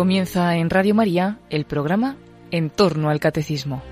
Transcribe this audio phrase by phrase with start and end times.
[0.00, 2.16] Comienza en Radio María el programa
[2.50, 3.82] En torno al Catecismo.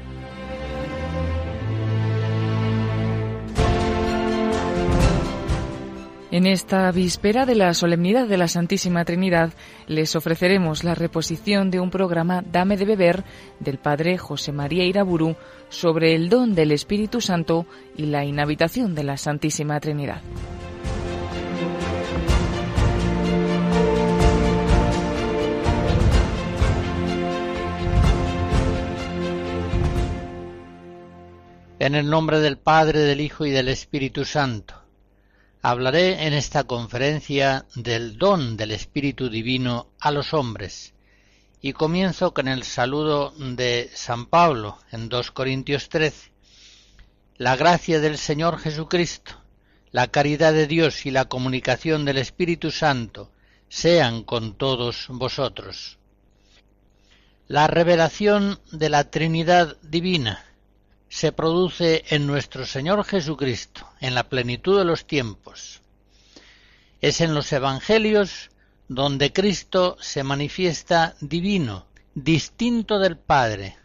[6.30, 9.52] En esta víspera de la solemnidad de la Santísima Trinidad
[9.86, 13.24] les ofreceremos la reposición de un programa Dame de beber
[13.60, 15.36] del Padre José María Iraburu
[15.68, 17.66] sobre el don del Espíritu Santo
[17.98, 20.22] y la inhabitación de la Santísima Trinidad.
[31.80, 34.74] En el nombre del Padre, del Hijo y del Espíritu Santo.
[35.62, 40.92] Hablaré en esta conferencia del don del Espíritu Divino a los hombres
[41.60, 46.32] y comienzo con el saludo de San Pablo en 2 Corintios 13.
[47.36, 49.40] La gracia del Señor Jesucristo,
[49.92, 53.30] la caridad de Dios y la comunicación del Espíritu Santo
[53.68, 55.98] sean con todos vosotros.
[57.46, 60.44] La revelación de la Trinidad Divina
[61.08, 65.80] se produce en nuestro Señor Jesucristo, en la plenitud de los tiempos.
[67.00, 68.50] Es en los Evangelios
[68.88, 73.76] donde Cristo se manifiesta divino, distinto del Padre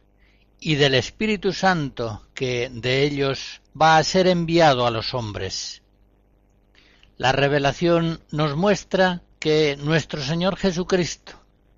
[0.60, 5.82] y del Espíritu Santo que de ellos va a ser enviado a los hombres.
[7.18, 11.34] La revelación nos muestra que nuestro Señor Jesucristo,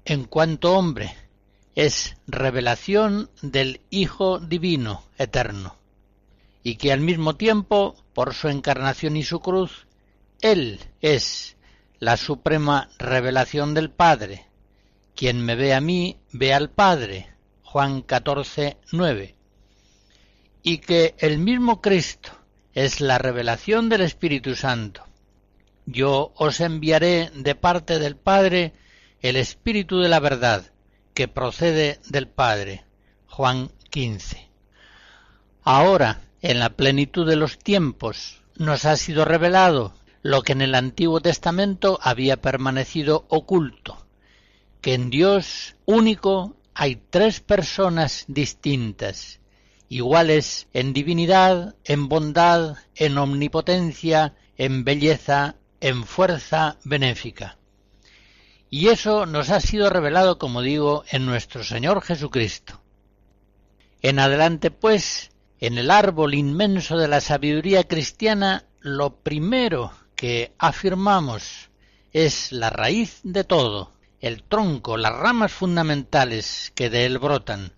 [0.06, 1.16] en cuanto hombre,
[1.76, 5.76] es revelación del Hijo Divino Eterno,
[6.64, 9.86] y que al mismo tiempo, por su encarnación y su cruz,
[10.42, 11.58] Él es
[12.00, 14.48] la suprema revelación del Padre.
[15.16, 17.34] Quien me ve a mí, ve al Padre.
[17.64, 19.36] Juan 14, 9.
[20.64, 22.32] Y que el mismo Cristo
[22.74, 25.04] es la revelación del Espíritu Santo.
[25.86, 28.74] Yo os enviaré de parte del Padre
[29.22, 30.72] el Espíritu de la verdad,
[31.16, 32.86] que procede del Padre.
[33.26, 34.50] Juan 15.
[35.64, 40.76] Ahora, en la plenitud de los tiempos, nos ha sido revelado lo que en el
[40.76, 44.06] Antiguo Testamento había permanecido oculto,
[44.82, 49.40] que en Dios único hay tres personas distintas,
[49.88, 57.58] iguales en divinidad, en bondad, en omnipotencia, en belleza, en fuerza benéfica.
[58.78, 62.82] Y eso nos ha sido revelado, como digo, en nuestro Señor Jesucristo.
[64.02, 65.32] En adelante, pues,
[65.62, 71.70] en el árbol inmenso de la sabiduría cristiana, lo primero que afirmamos
[72.12, 77.72] es la raíz de todo, el tronco, las ramas fundamentales que de él brotan,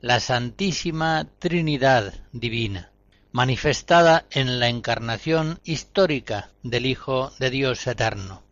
[0.00, 2.92] la Santísima Trinidad Divina,
[3.32, 8.44] manifestada en la encarnación histórica del Hijo de Dios Eterno.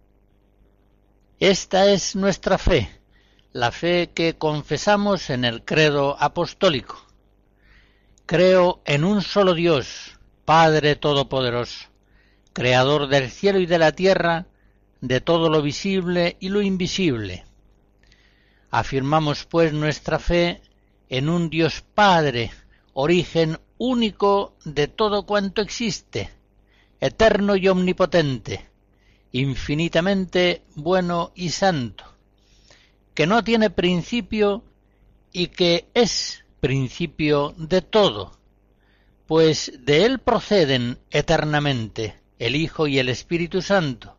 [1.43, 2.89] Esta es nuestra fe,
[3.53, 7.05] la fe que confesamos en el credo apostólico.
[8.27, 11.89] Creo en un solo Dios, Padre Todopoderoso,
[12.53, 14.47] Creador del cielo y de la tierra,
[15.01, 17.45] de todo lo visible y lo invisible.
[18.71, 20.63] Afirmamos pues nuestra fe
[21.09, 22.53] en un Dios Padre,
[22.93, 26.31] origen único de todo cuanto existe,
[27.01, 28.71] eterno y omnipotente,
[29.33, 32.05] infinitamente bueno y santo,
[33.15, 34.63] que no tiene principio
[35.33, 38.39] y que es principio de todo,
[39.27, 44.17] pues de él proceden eternamente el Hijo y el Espíritu Santo,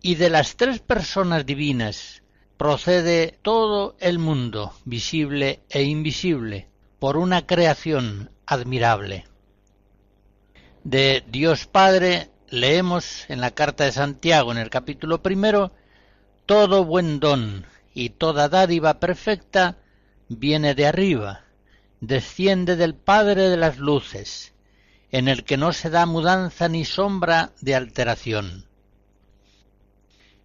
[0.00, 2.22] y de las tres personas divinas
[2.56, 6.68] procede todo el mundo, visible e invisible,
[6.98, 9.24] por una creación admirable.
[10.84, 15.72] De Dios Padre leemos en la carta de Santiago, en el capítulo primero,
[16.46, 19.78] todo buen don y toda dádiva perfecta
[20.28, 21.44] viene de arriba,
[22.00, 24.52] desciende del Padre de las luces,
[25.10, 28.66] en el que no se da mudanza ni sombra de alteración.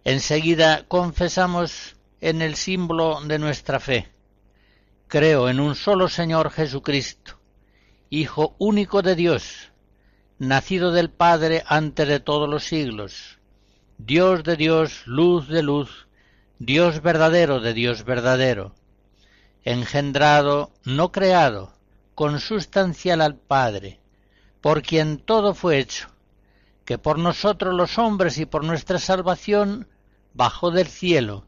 [0.04, 4.08] Enseguida confesamos en el símbolo de nuestra fe.
[5.08, 7.38] Creo en un solo Señor Jesucristo,
[8.08, 9.72] Hijo único de Dios,
[10.38, 13.38] nacido del Padre antes de todos los siglos,
[13.96, 16.08] Dios de Dios, luz de luz,
[16.58, 18.74] Dios verdadero de Dios verdadero,
[19.64, 21.72] engendrado, no creado,
[22.14, 23.98] consustancial al Padre,
[24.60, 26.08] por quien todo fue hecho,
[26.84, 29.88] que por nosotros los hombres y por nuestra salvación
[30.34, 31.46] bajó del cielo,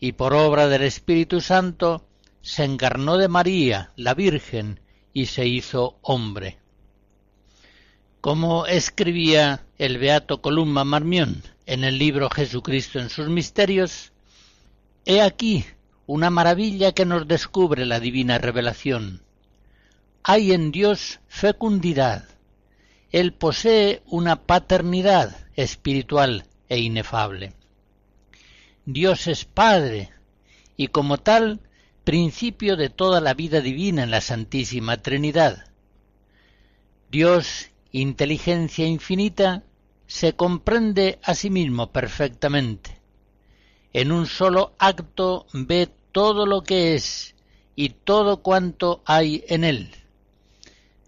[0.00, 2.04] y por obra del Espíritu Santo
[2.42, 4.80] se encarnó de María, la Virgen,
[5.12, 6.58] y se hizo hombre
[8.26, 14.10] como escribía el beato Columba Marmión en el libro Jesucristo en sus misterios,
[15.04, 15.64] he aquí
[16.06, 19.22] una maravilla que nos descubre la divina revelación.
[20.24, 22.24] Hay en Dios fecundidad.
[23.12, 27.52] Él posee una paternidad espiritual e inefable.
[28.86, 30.10] Dios es Padre
[30.76, 31.60] y como tal
[32.02, 35.68] principio de toda la vida divina en la Santísima Trinidad.
[37.08, 37.70] Dios,
[38.00, 39.62] inteligencia infinita,
[40.06, 43.00] se comprende a sí mismo perfectamente.
[43.92, 47.34] En un solo acto ve todo lo que es
[47.74, 49.90] y todo cuanto hay en él.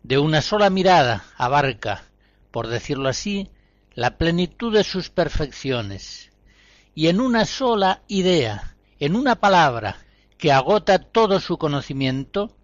[0.02, 2.04] De una sola mirada abarca,
[2.50, 3.50] por decirlo así,
[3.94, 6.30] la plenitud de sus perfecciones.
[6.94, 9.98] Y en una sola idea, en una palabra
[10.38, 12.56] que agota todo su conocimiento,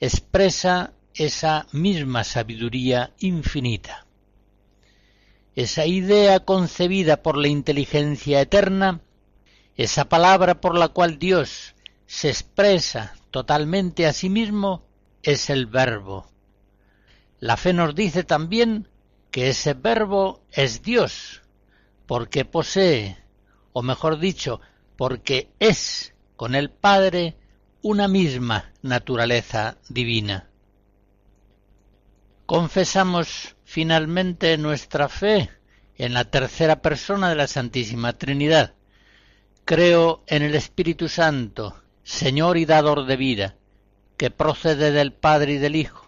[0.00, 4.06] expresa esa misma sabiduría infinita.
[5.54, 9.00] Esa idea concebida por la inteligencia eterna,
[9.76, 11.74] esa palabra por la cual Dios
[12.06, 14.86] se expresa totalmente a sí mismo,
[15.22, 16.30] es el verbo.
[17.40, 18.88] La fe nos dice también
[19.30, 21.42] que ese verbo es Dios,
[22.06, 23.16] porque posee,
[23.72, 24.60] o mejor dicho,
[24.96, 27.36] porque es con el Padre
[27.82, 30.50] una misma naturaleza divina.
[32.46, 35.50] Confesamos finalmente nuestra fe
[35.98, 38.74] en la tercera persona de la Santísima Trinidad.
[39.64, 43.56] Creo en el Espíritu Santo, Señor y dador de vida,
[44.16, 46.06] que procede del Padre y del Hijo,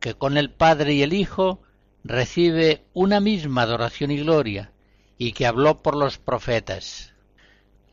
[0.00, 1.60] que con el Padre y el Hijo
[2.02, 4.72] recibe una misma adoración y gloria,
[5.18, 7.12] y que habló por los profetas.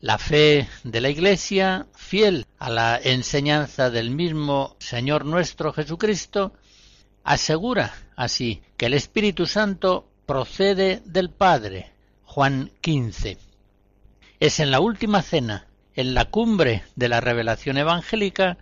[0.00, 6.54] La fe de la Iglesia, fiel a la enseñanza del mismo Señor nuestro Jesucristo,
[7.24, 11.92] asegura así que el Espíritu Santo procede del Padre.
[12.24, 13.36] Juan 15.
[14.40, 18.56] Es en la última cena, en la cumbre de la revelación evangélica,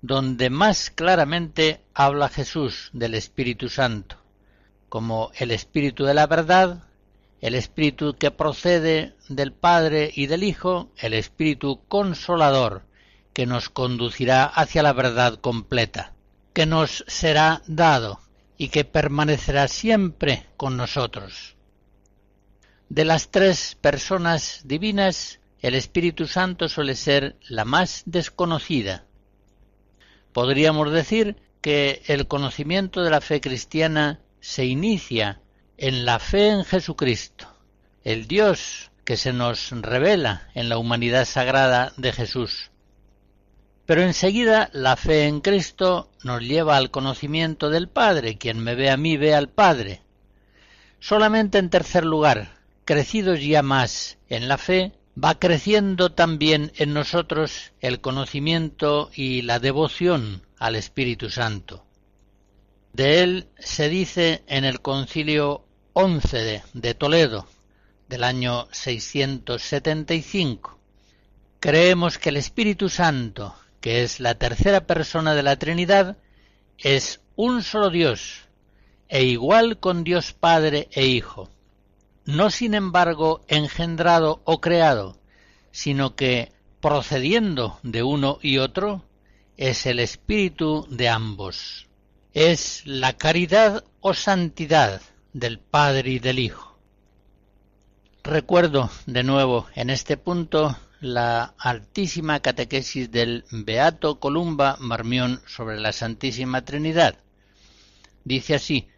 [0.00, 4.16] donde más claramente habla Jesús del Espíritu Santo,
[4.88, 6.84] como el Espíritu de la verdad,
[7.40, 12.84] el Espíritu que procede del Padre y del Hijo, el Espíritu consolador,
[13.34, 16.14] que nos conducirá hacia la verdad completa,
[16.52, 18.20] que nos será dado
[18.56, 21.56] y que permanecerá siempre con nosotros.
[22.88, 29.04] De las tres personas divinas, el Espíritu Santo suele ser la más desconocida.
[30.32, 35.40] Podríamos decir que el conocimiento de la fe cristiana se inicia
[35.76, 37.46] en la fe en Jesucristo,
[38.04, 42.69] el Dios que se nos revela en la humanidad sagrada de Jesús.
[43.90, 48.38] Pero enseguida la fe en Cristo nos lleva al conocimiento del Padre.
[48.38, 50.00] Quien me ve a mí ve al Padre.
[51.00, 57.72] Solamente en tercer lugar, crecidos ya más en la fe, va creciendo también en nosotros
[57.80, 61.84] el conocimiento y la devoción al Espíritu Santo.
[62.92, 65.64] De él se dice en el concilio
[65.94, 67.48] 11 de, Toledo
[68.08, 70.78] del año 675.
[71.58, 76.16] Creemos que el Espíritu Santo, que es la tercera persona de la Trinidad,
[76.78, 78.42] es un solo Dios,
[79.08, 81.48] e igual con Dios Padre e Hijo,
[82.24, 85.18] no sin embargo engendrado o creado,
[85.72, 89.04] sino que, procediendo de uno y otro,
[89.56, 91.88] es el espíritu de ambos.
[92.32, 96.78] Es la caridad o santidad del Padre y del Hijo.
[98.22, 105.92] Recuerdo de nuevo en este punto la altísima catequesis del Beato Columba Marmión sobre la
[105.92, 107.18] Santísima Trinidad.
[108.24, 108.88] Dice así,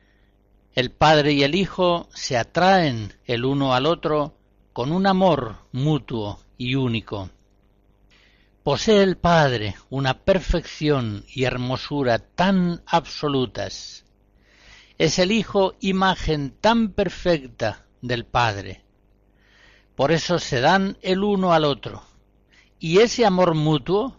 [0.74, 4.36] el Padre y el Hijo se atraen el uno al otro
[4.72, 7.30] con un amor mutuo y único.
[8.62, 14.02] Posee el Padre una perfección y hermosura tan absolutas
[15.02, 18.82] es el Hijo imagen tan perfecta del Padre.
[19.96, 22.02] Por eso se dan el uno al otro.
[22.78, 24.18] Y ese amor mutuo,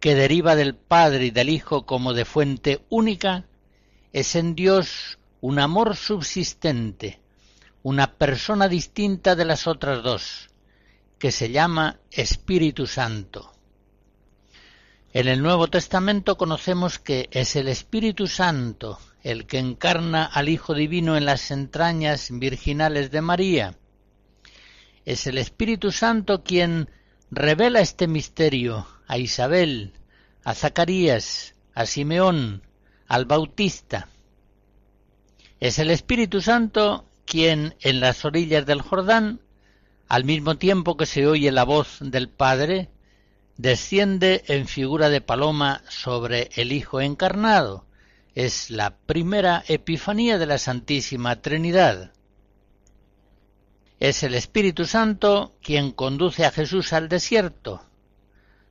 [0.00, 3.44] que deriva del Padre y del Hijo como de fuente única,
[4.12, 7.20] es en Dios un amor subsistente,
[7.82, 10.50] una persona distinta de las otras dos,
[11.18, 13.52] que se llama Espíritu Santo.
[15.12, 20.74] En el Nuevo Testamento conocemos que es el Espíritu Santo el que encarna al Hijo
[20.74, 23.74] Divino en las entrañas virginales de María.
[25.04, 26.90] Es el Espíritu Santo quien
[27.30, 29.94] revela este misterio a Isabel,
[30.44, 32.62] a Zacarías, a Simeón,
[33.06, 34.08] al Bautista.
[35.58, 39.40] Es el Espíritu Santo quien en las orillas del Jordán,
[40.08, 42.90] al mismo tiempo que se oye la voz del Padre,
[43.56, 47.86] desciende en figura de paloma sobre el Hijo encarnado.
[48.34, 52.12] Es la primera epifanía de la Santísima Trinidad.
[54.00, 57.84] Es el Espíritu Santo quien conduce a Jesús al desierto,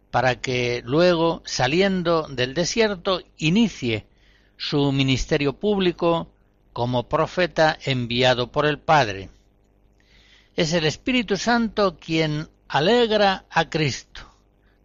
[0.10, 4.08] para que luego, saliendo del desierto, inicie
[4.58, 6.32] su ministerio público
[6.74, 9.30] como profeta enviado por el Padre.
[10.56, 14.22] Es el Espíritu Santo quien alegra a Cristo,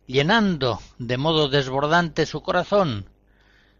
[0.06, 3.08] llenando de modo desbordante su corazón,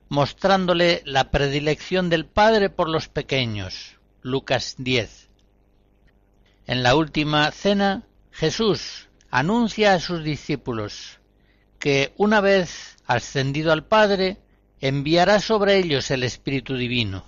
[0.08, 3.98] mostrándole la predilección del Padre por los pequeños.
[4.22, 5.23] Lucas 10.
[6.66, 11.20] En la última cena, Jesús anuncia a sus discípulos
[11.78, 14.38] que una vez ascendido al Padre,
[14.80, 17.26] enviará sobre ellos el Espíritu Divino.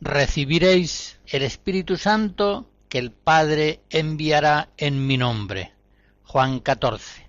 [0.00, 5.74] Recibiréis el Espíritu Santo que el Padre enviará en mi nombre.
[6.24, 7.28] Juan 14.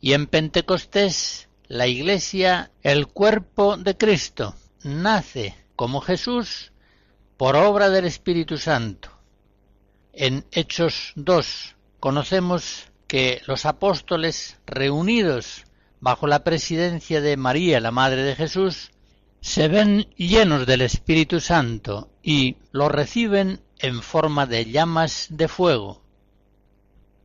[0.00, 6.72] Y en Pentecostés, la Iglesia, el cuerpo de Cristo, nace como Jesús
[7.36, 9.15] por obra del Espíritu Santo.
[10.18, 15.66] En Hechos 2 conocemos que los apóstoles reunidos
[16.00, 18.92] bajo la presidencia de María, la Madre de Jesús,
[19.42, 26.00] se ven llenos del Espíritu Santo y lo reciben en forma de llamas de fuego.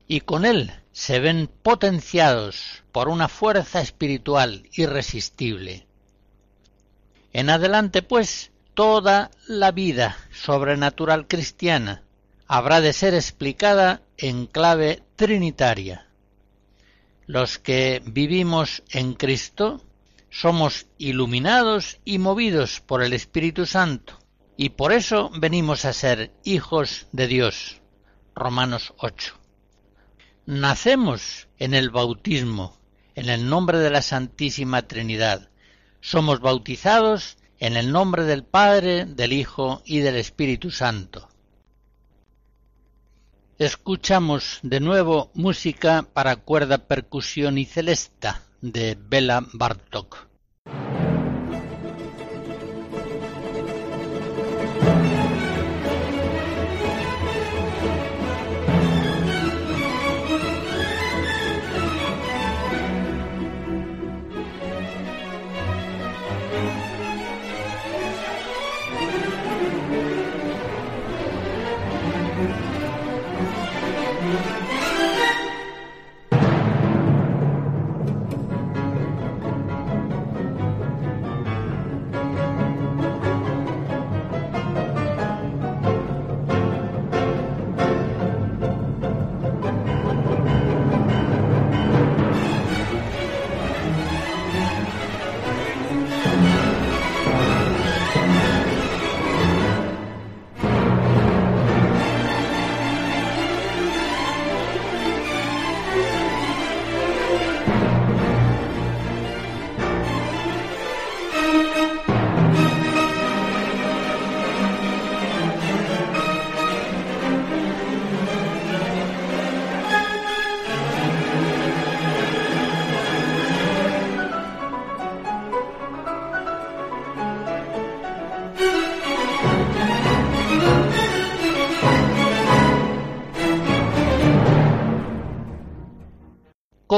[0.06, 5.88] Y con él se ven potenciados por una fuerza espiritual irresistible.
[7.32, 12.04] En adelante, pues, toda la vida sobrenatural cristiana
[12.54, 16.10] habrá de ser explicada en clave trinitaria.
[17.26, 19.82] Los que vivimos en Cristo
[20.30, 24.20] somos iluminados y movidos por el Espíritu Santo,
[24.58, 27.80] y por eso venimos a ser hijos de Dios.
[28.36, 29.34] Romanos 8.
[30.46, 32.78] Nacemos en el bautismo,
[33.16, 35.50] en el nombre de la Santísima Trinidad.
[36.02, 41.31] Somos bautizados en el nombre del Padre, del Hijo y del Espíritu Santo.
[43.62, 50.31] Escuchamos de nuevo música para cuerda, percusión y celesta de Bela Bartok.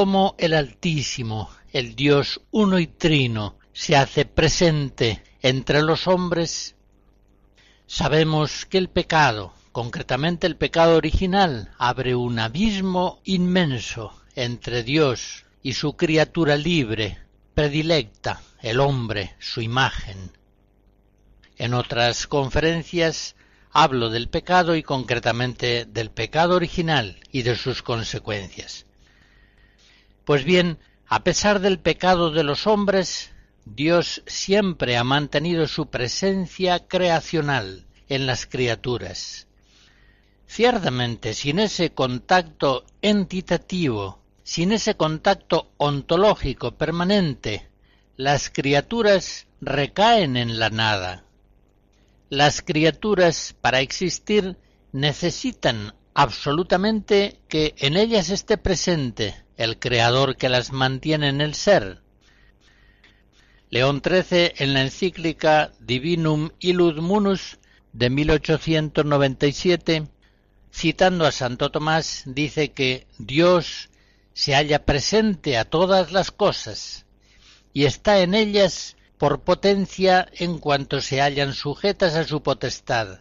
[0.04, 6.76] Cómo el Altísimo, el Dios uno y trino, se hace presente entre los hombres,
[7.86, 15.72] sabemos que el pecado, concretamente el pecado original, abre un abismo inmenso entre Dios y
[15.72, 17.20] su criatura libre,
[17.54, 20.32] predilecta, el hombre, su imagen.
[21.56, 23.36] En otras conferencias
[23.70, 28.84] hablo del pecado y concretamente del pecado original y de sus consecuencias.
[30.24, 33.30] Pues bien, a pesar del pecado de los hombres,
[33.66, 39.48] Dios siempre ha mantenido su presencia creacional en las criaturas.
[40.46, 47.68] Ciertamente, sin ese contacto entitativo, sin ese contacto ontológico permanente,
[48.16, 51.24] las criaturas recaen en la nada.
[52.30, 54.56] Las criaturas, para existir,
[54.92, 62.00] necesitan absolutamente que en ellas esté presente el creador que las mantiene en el ser.
[63.70, 67.58] León XIII en la encíclica Divinum Illud Munus
[67.92, 70.08] de 1897,
[70.72, 73.90] citando a Santo Tomás, dice que Dios
[74.32, 77.06] se halla presente a todas las cosas
[77.72, 83.20] y está en ellas por potencia en cuanto se hallan sujetas a su potestad,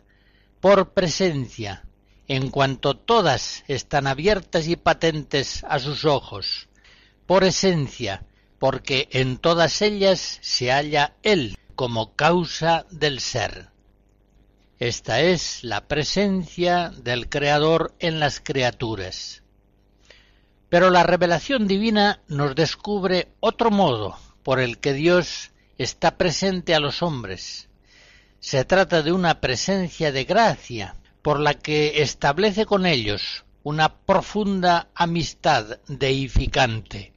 [0.59, 1.82] por presencia
[2.27, 6.69] en cuanto todas están abiertas y patentes a sus ojos,
[7.25, 8.25] por esencia,
[8.59, 13.69] porque en todas ellas se halla Él como causa del ser.
[14.79, 19.43] Esta es la presencia del Creador en las criaturas.
[20.69, 26.79] Pero la revelación divina nos descubre otro modo por el que Dios está presente a
[26.79, 27.69] los hombres.
[28.39, 34.89] Se trata de una presencia de gracia, por la que establece con ellos una profunda
[34.93, 37.13] amistad deificante.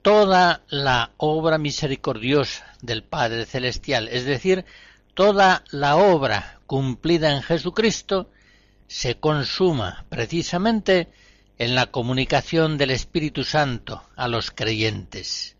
[0.00, 4.64] Toda la obra misericordiosa del Padre Celestial, es decir,
[5.14, 8.30] toda la obra cumplida en Jesucristo,
[8.86, 11.08] se consuma precisamente
[11.58, 15.56] en la comunicación del Espíritu Santo a los creyentes.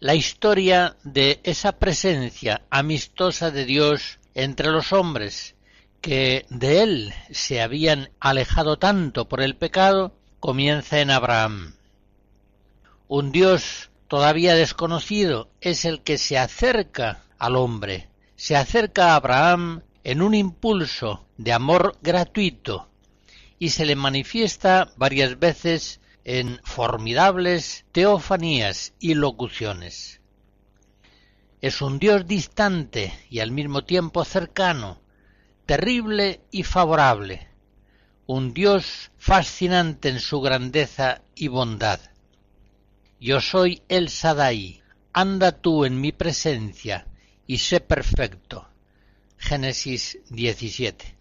[0.00, 5.54] La historia de esa presencia amistosa de Dios entre los hombres
[6.00, 11.74] que de él se habían alejado tanto por el pecado, comienza en Abraham.
[13.08, 19.82] Un Dios todavía desconocido es el que se acerca al hombre, se acerca a Abraham
[20.04, 22.88] en un impulso de amor gratuito
[23.58, 30.20] y se le manifiesta varias veces en formidables teofanías y locuciones.
[31.60, 34.98] Es un Dios distante y al mismo tiempo cercano,
[35.70, 37.46] terrible y favorable,
[38.26, 42.00] un Dios fascinante en su grandeza y bondad.
[43.20, 47.06] Yo soy el Sadai, anda tú en mi presencia
[47.46, 48.68] y sé perfecto.
[49.38, 51.16] Génesis 17.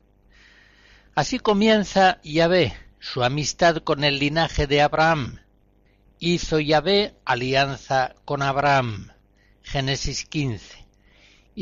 [1.14, 5.42] Así comienza Yahvé su amistad con el linaje de Abraham.
[6.18, 9.12] Hizo Yahvé alianza con Abraham.
[9.62, 10.89] Génesis 15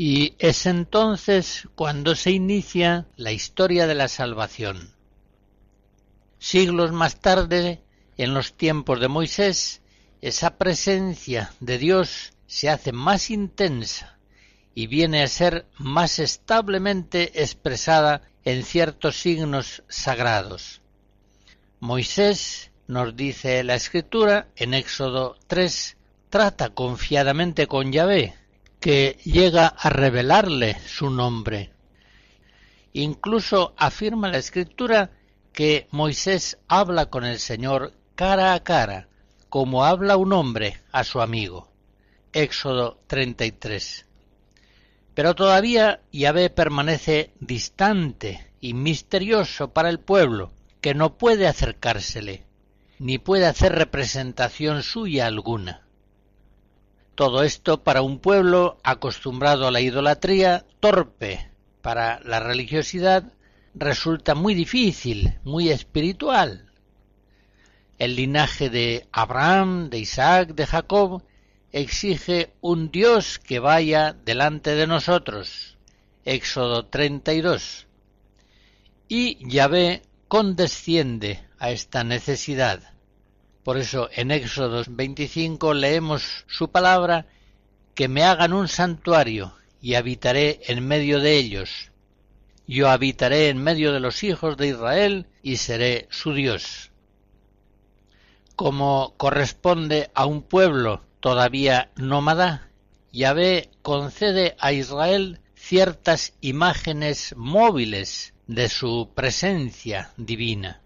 [0.00, 4.94] y es entonces cuando se inicia la historia de la salvación.
[6.38, 7.82] Siglos más tarde,
[8.16, 9.82] en los tiempos de Moisés,
[10.20, 14.20] esa presencia de Dios se hace más intensa
[14.72, 20.80] y viene a ser más establemente expresada en ciertos signos sagrados.
[21.80, 25.96] Moisés, nos dice la Escritura en Éxodo 3,
[26.30, 28.36] trata confiadamente con Yahvé,
[28.80, 31.72] que llega a revelarle su nombre.
[32.92, 35.10] Incluso afirma la escritura
[35.52, 39.08] que Moisés habla con el Señor cara a cara,
[39.48, 41.68] como habla un hombre a su amigo.
[42.32, 44.06] Éxodo 33.
[45.14, 52.44] Pero todavía Yahvé permanece distante y misterioso para el pueblo, que no puede acercársele,
[53.00, 55.87] ni puede hacer representación suya alguna.
[57.18, 61.50] Todo esto para un pueblo acostumbrado a la idolatría, torpe
[61.82, 63.32] para la religiosidad,
[63.74, 66.70] resulta muy difícil, muy espiritual.
[67.98, 71.24] El linaje de Abraham, de Isaac, de Jacob,
[71.72, 75.76] exige un Dios que vaya delante de nosotros.
[76.24, 77.88] Éxodo 32.
[79.08, 82.97] Y Yahvé condesciende a esta necesidad.
[83.68, 87.26] Por eso en Éxodo 25 leemos su palabra,
[87.94, 89.52] que me hagan un santuario
[89.82, 91.90] y habitaré en medio de ellos.
[92.66, 96.92] Yo habitaré en medio de los hijos de Israel y seré su Dios.
[98.56, 102.70] Como corresponde a un pueblo todavía nómada,
[103.12, 110.80] Yahvé concede a Israel ciertas imágenes móviles de su presencia divina.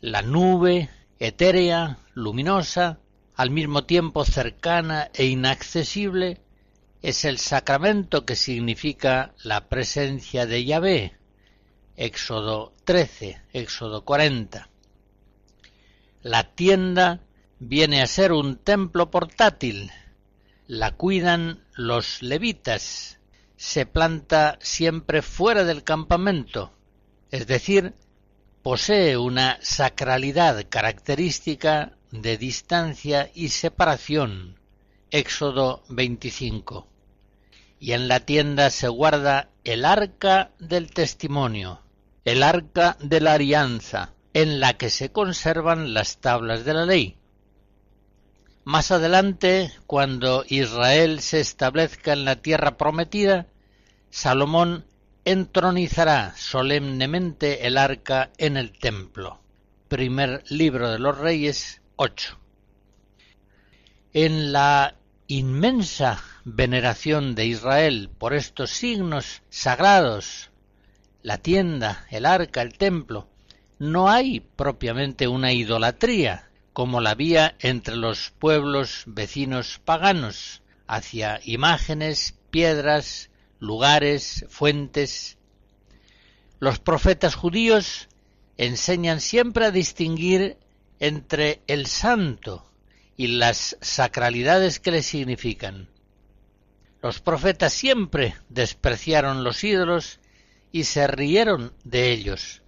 [0.00, 3.00] La nube, etérea, luminosa,
[3.34, 6.40] al mismo tiempo cercana e inaccesible,
[7.02, 11.16] es el sacramento que significa la presencia de Yahvé.
[11.96, 14.68] Éxodo 13, Éxodo 40.
[16.22, 17.20] La tienda
[17.58, 19.90] viene a ser un templo portátil.
[20.66, 23.20] La cuidan los levitas.
[23.56, 26.72] Se planta siempre fuera del campamento,
[27.30, 27.94] es decir,
[28.66, 34.58] posee una sacralidad característica de distancia y separación.
[35.12, 36.84] Éxodo 25.
[37.78, 41.80] Y en la tienda se guarda el arca del testimonio,
[42.24, 47.18] el arca de la alianza, en la que se conservan las tablas de la ley.
[48.64, 53.46] Más adelante, cuando Israel se establezca en la tierra prometida,
[54.10, 54.86] Salomón
[55.26, 59.40] entronizará solemnemente el arca en el templo.
[59.88, 62.38] primer libro de los Reyes 8.
[64.12, 64.94] En la
[65.26, 70.50] inmensa veneración de Israel por estos signos sagrados,
[71.22, 73.28] la tienda, el arca, el templo,
[73.80, 82.38] no hay propiamente una idolatría como la había entre los pueblos vecinos paganos, hacia imágenes,
[82.50, 85.38] piedras, lugares, fuentes.
[86.58, 88.08] Los profetas judíos
[88.56, 90.58] enseñan siempre a distinguir
[90.98, 92.70] entre el santo
[93.16, 95.88] y las sacralidades que le significan.
[97.02, 100.20] Los profetas siempre despreciaron los ídolos
[100.72, 102.62] y se rieron de ellos,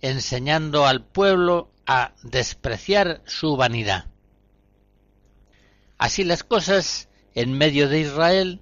[0.00, 4.06] enseñando al pueblo a despreciar su vanidad.
[5.98, 8.60] Así las cosas, en medio de Israel,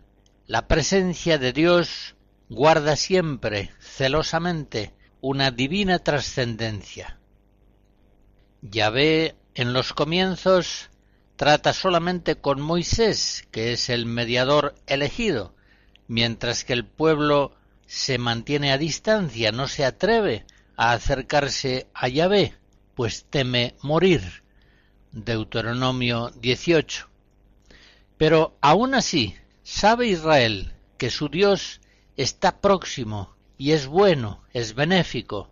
[0.53, 2.15] la presencia de Dios
[2.51, 7.19] guarda siempre, celosamente, una divina trascendencia.
[8.61, 10.91] Yahvé en los comienzos
[11.37, 15.55] trata solamente con Moisés, que es el mediador elegido,
[16.07, 20.45] mientras que el pueblo se mantiene a distancia, no se atreve
[20.77, 22.55] a acercarse a Yahvé,
[22.95, 24.43] pues teme morir.
[25.13, 27.09] Deuteronomio 18.
[28.19, 31.81] Pero aún así, sabe Israel que su Dios
[32.17, 35.51] está próximo y es bueno, es benéfico.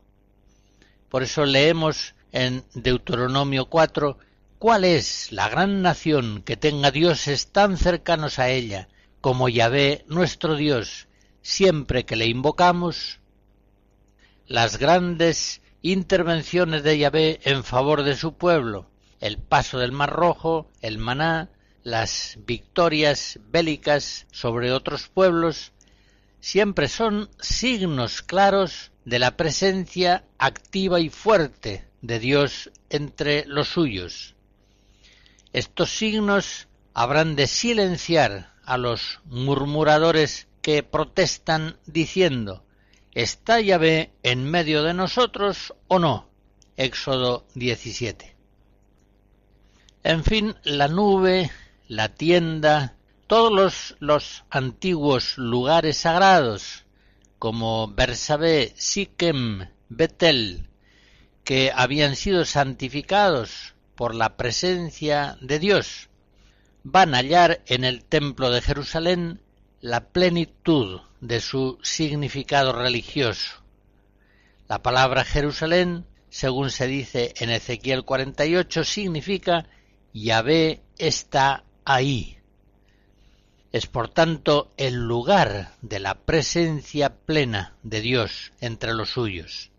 [1.09, 4.19] Por eso leemos en Deuteronomio 4
[4.61, 8.89] ¿Cuál es la gran nación que tenga dioses tan cercanos a ella
[9.23, 11.09] como Yahvé nuestro Dios,
[11.41, 13.21] siempre que le invocamos?
[14.47, 20.69] Las grandes intervenciones de Yahvé en favor de su pueblo, el paso del Mar Rojo,
[20.83, 21.49] el maná,
[21.83, 25.73] las victorias bélicas sobre otros pueblos,
[26.41, 34.35] siempre son signos claros de la presencia activa y fuerte de Dios entre los suyos.
[35.53, 42.65] Estos signos habrán de silenciar a los murmuradores que protestan diciendo
[43.13, 46.31] ¿Está Yahvé en medio de nosotros o no?
[46.77, 48.37] Éxodo 17.
[50.05, 51.51] En fin, la nube,
[51.91, 52.95] la tienda,
[53.27, 56.85] todos los, los antiguos lugares sagrados,
[57.41, 60.69] como Bersabé, Siquem, Betel,
[61.43, 66.11] que habían sido santificados por la presencia de Dios,
[66.85, 69.41] van a hallar en el templo de Jerusalén
[69.81, 73.65] la plenitud de su significado religioso.
[74.69, 79.67] La palabra Jerusalén, según se dice en Ezequiel 48, significa
[80.13, 82.39] Yahvé está ahí.
[83.73, 89.71] Es por tanto el lugar de la presencia plena de Dios entre los suyos.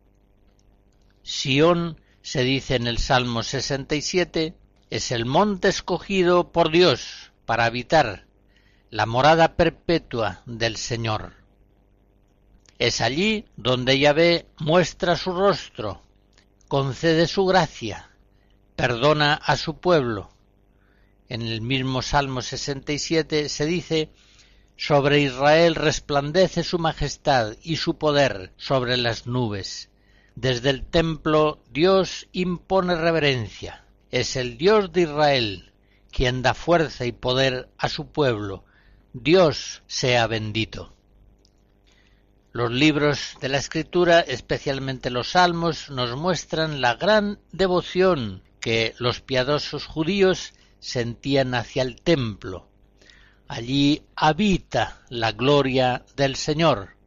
[1.24, 4.56] Sión se dice en el Salmo 67,
[4.90, 8.26] es el monte escogido por Dios para habitar
[8.90, 11.34] la morada perpetua del Señor.
[12.78, 16.02] Es allí donde Yahvé muestra su rostro,
[16.68, 18.10] concede su gracia,
[18.76, 20.32] perdona a su pueblo.
[21.32, 24.10] En el mismo Salmo 67 se dice,
[24.76, 29.89] sobre Israel resplandece su majestad y su poder sobre las nubes.
[30.36, 33.86] Desde el templo Dios impone reverencia.
[34.12, 35.72] Es el Dios de Israel
[36.12, 38.65] quien da fuerza y poder a su pueblo.
[39.13, 40.94] Dios sea bendito.
[42.52, 49.22] Los libros de la Escritura, especialmente los Salmos, nos muestran la gran devoción que los
[49.22, 52.67] piadosos judíos sentían hacia el templo.
[53.48, 56.98] Allí habita la gloria del Señor.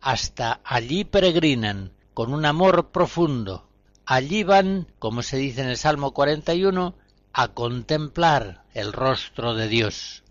[0.00, 3.68] Hasta allí peregrinan con un amor profundo.
[4.04, 6.94] Allí van, como se dice en el Salmo 41,
[7.32, 10.22] a contemplar el rostro de Dios.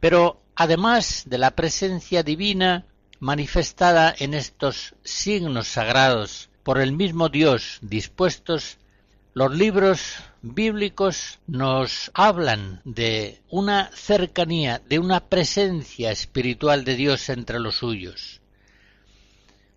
[0.00, 2.86] Pero además de la presencia divina
[3.20, 8.78] manifestada en estos signos sagrados por el mismo Dios dispuestos,
[9.34, 17.58] los libros bíblicos nos hablan de una cercanía, de una presencia espiritual de Dios entre
[17.58, 18.40] los suyos.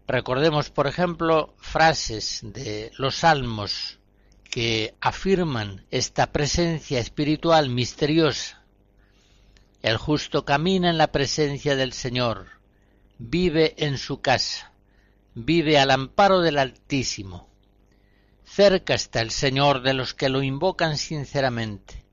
[0.07, 3.97] Recordemos, por ejemplo, frases de los salmos
[4.43, 8.63] que afirman esta presencia espiritual misteriosa.
[9.81, 12.45] El justo camina en la presencia del Señor,
[13.17, 14.71] vive en su casa,
[15.33, 17.46] vive al amparo del Altísimo.
[18.57, 22.03] Cerca está el Señor de los que lo invocan sinceramente.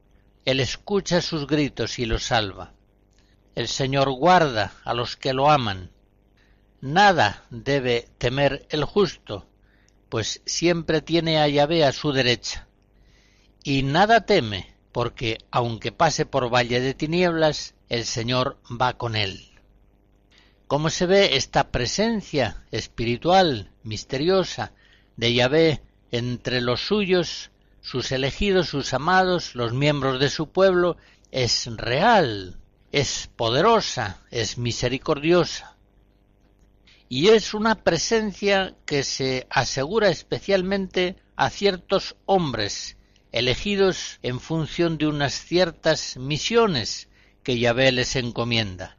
[0.45, 2.75] Él escucha sus gritos y los salva.
[3.55, 5.91] El Señor guarda a los que lo aman
[6.83, 9.49] Nada debe temer el justo,
[10.11, 12.69] pues siempre tiene a Yahvé a su derecha.
[13.63, 19.49] Y nada teme, porque aunque pase por valle de tinieblas, el Señor va con él.
[20.67, 24.73] ¿Cómo se ve esta presencia espiritual, misteriosa,
[25.17, 25.81] de Yahvé
[26.17, 27.51] entre los suyos,
[27.81, 30.97] sus elegidos, sus amados, los miembros de su pueblo,
[31.33, 32.57] es real,
[32.93, 35.77] es poderosa, es misericordiosa.
[37.09, 42.97] Y es una presencia que se asegura especialmente a ciertos hombres
[43.33, 47.09] elegidos en función de unas ciertas misiones
[47.43, 48.99] que Yahvé les encomienda.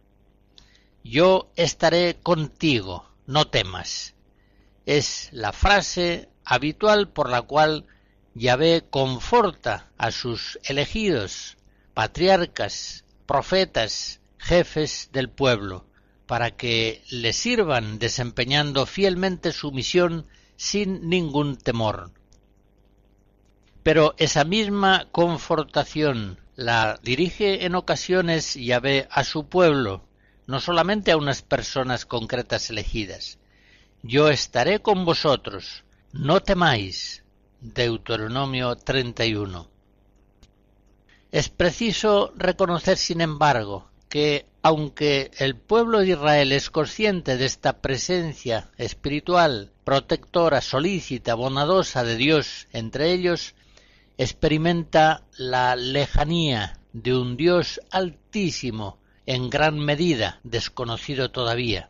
[1.02, 4.15] Yo estaré contigo, no temas.
[4.86, 7.86] Es la frase habitual por la cual
[8.36, 11.58] Yahvé conforta a sus elegidos,
[11.94, 15.86] patriarcas, profetas, jefes del pueblo,
[16.28, 22.12] para que le sirvan desempeñando fielmente su misión sin ningún temor.
[23.84, 30.04] Pero esa misma confortación la dirige en ocasiones Yahvé a su pueblo,
[30.48, 33.40] no solamente a unas personas concretas elegidas.
[34.08, 37.24] Yo estaré con vosotros, no temáis.
[37.60, 39.68] Deuteronomio 31.
[41.32, 47.82] Es preciso reconocer, sin embargo, que aunque el pueblo de Israel es consciente de esta
[47.82, 53.56] presencia espiritual, protectora, solícita, bondadosa de Dios entre ellos,
[54.20, 61.90] experimenta la lejanía de un Dios altísimo, en gran medida desconocido todavía.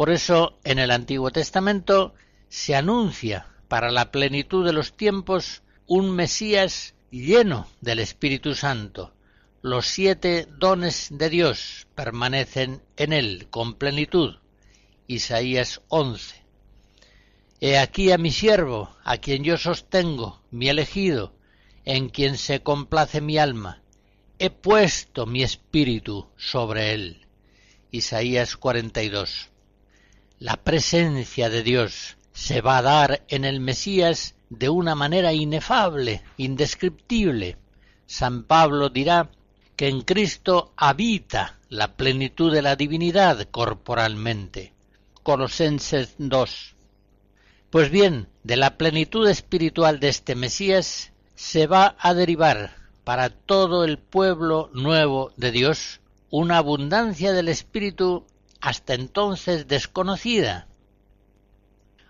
[0.00, 2.14] Por eso en el Antiguo Testamento
[2.48, 9.12] se anuncia para la plenitud de los tiempos un Mesías lleno del Espíritu Santo.
[9.60, 14.36] Los siete dones de Dios permanecen en él con plenitud.
[15.06, 16.46] Isaías 11.
[17.60, 21.34] He aquí a mi siervo, a quien yo sostengo, mi elegido,
[21.84, 23.82] en quien se complace mi alma.
[24.38, 27.26] He puesto mi espíritu sobre él.
[27.90, 29.49] Isaías 42.
[30.40, 36.22] La presencia de Dios se va a dar en el Mesías de una manera inefable,
[36.38, 37.58] indescriptible.
[38.06, 39.30] San Pablo dirá
[39.76, 44.72] que en Cristo habita la plenitud de la divinidad corporalmente.
[45.22, 46.74] Colosenses 2.
[47.68, 53.84] Pues bien, de la plenitud espiritual de este Mesías se va a derivar para todo
[53.84, 56.00] el pueblo nuevo de Dios
[56.30, 58.24] una abundancia del Espíritu
[58.60, 60.68] hasta entonces desconocida,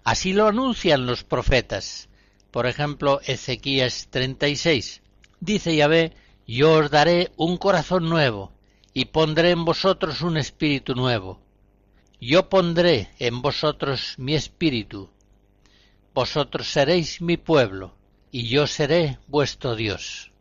[0.05, 2.09] Así lo anuncian los profetas.
[2.51, 5.03] Por ejemplo, Ezequías 36.
[5.41, 6.15] Dice Yahvé,
[6.47, 8.53] yo os daré un corazón nuevo,
[8.93, 11.41] y pondré en vosotros un espíritu nuevo.
[12.21, 15.11] Yo pondré en vosotros mi espíritu.
[16.13, 17.95] Vosotros seréis mi pueblo,
[18.33, 20.33] y yo seré vuestro Dios.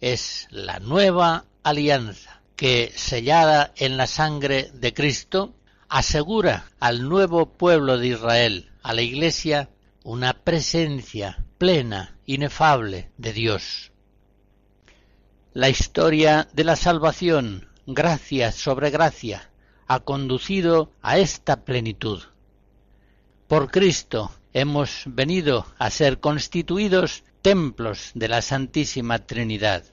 [0.00, 5.54] Es la nueva alianza que, sellada en la sangre de Cristo,
[5.88, 9.70] asegura al nuevo pueblo de Israel, a la Iglesia,
[10.04, 13.92] una presencia plena, inefable de Dios.
[15.54, 19.50] La historia de la salvación, gracia sobre gracia,
[19.86, 22.24] ha conducido a esta plenitud.
[23.48, 29.84] Por Cristo hemos venido a ser constituidos templos de la Santísima Trinidad.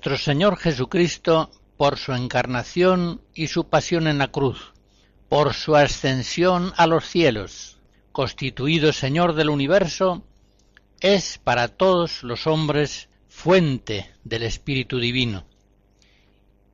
[0.00, 4.72] Nuestro Señor Jesucristo, por su encarnación y su pasión en la cruz,
[5.28, 7.76] por su ascensión a los cielos,
[8.10, 10.24] constituido Señor del universo,
[11.00, 15.44] es para todos los hombres fuente del Espíritu Divino.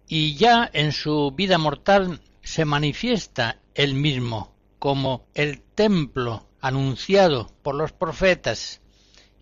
[0.06, 7.74] Y ya en su vida mortal se manifiesta él mismo como el templo anunciado por
[7.74, 8.80] los profetas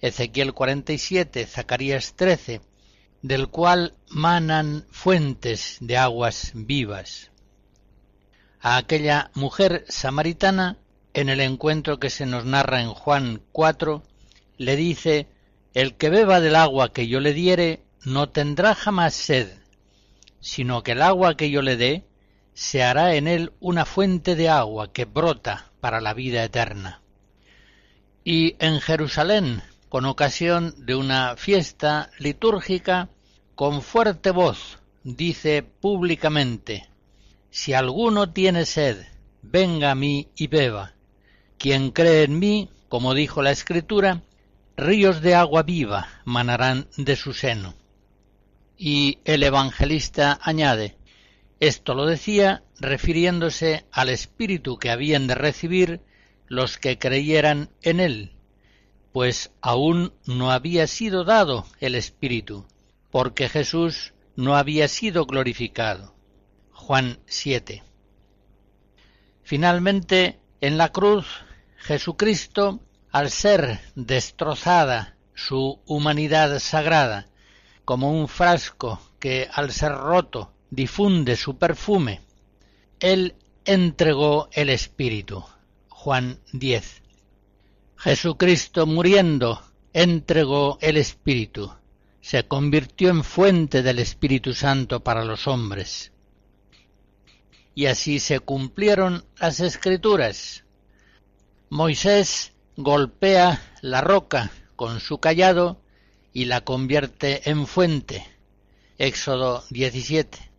[0.01, 2.63] Ezequiel 47, Zacarías 13,
[3.25, 7.31] del cual manan fuentes de aguas vivas.
[8.61, 10.77] A aquella mujer samaritana,
[11.15, 14.03] en el encuentro que se nos narra en Juan 4,
[14.59, 15.27] le dice,
[15.73, 19.57] El que beba del agua que yo le diere no tendrá jamás sed,
[20.41, 22.05] sino que el agua que yo le dé
[22.53, 27.01] se hará en él una fuente de agua que brota para la vida eterna.
[28.23, 33.09] Y en Jerusalén, con ocasión de una fiesta litúrgica,
[33.55, 36.89] con fuerte voz dice públicamente,
[37.51, 39.07] Si alguno tiene sed,
[39.43, 40.95] venga a mí y beba.
[41.59, 44.23] Quien cree en mí, como dijo la Escritura,
[44.77, 47.75] ríos de agua viva manarán de su seno.
[48.77, 50.97] Y el evangelista añade,
[51.61, 56.01] esto lo decía refiriéndose al espíritu que habían de recibir
[56.49, 58.33] los que creyeran en él,
[59.13, 62.67] pues aún no había sido dado el Espíritu,
[63.15, 66.17] porque Jesús no había sido glorificado.
[66.73, 67.85] Juan 7.
[69.45, 71.25] Finalmente, en la cruz,
[71.77, 72.81] Jesucristo,
[73.13, 77.29] al ser destrozada su humanidad sagrada,
[77.85, 82.21] como un frasco que al ser roto difunde su perfume,
[82.99, 85.45] Él entregó el Espíritu.
[85.89, 87.03] Juan 10.
[87.97, 91.73] Jesucristo muriendo entregó el Espíritu,
[92.25, 96.11] se convirtió en fuente del Espíritu Santo para los hombres.
[97.75, 100.65] Y así se cumplieron las escrituras.
[101.69, 105.83] Moisés golpea la roca con su callado
[106.33, 108.27] y la convierte en fuente.
[108.97, 110.51] Éxodo 17.